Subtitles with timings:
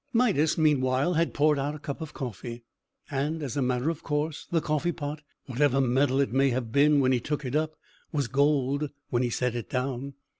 [0.13, 2.63] Midas, meanwhile, had poured out a cup of coffee,
[3.11, 6.99] and, as a matter of course, the Coffee pot, whatever metal it may have been
[7.01, 7.75] when he took it up,
[8.11, 10.15] was gold when he set it down.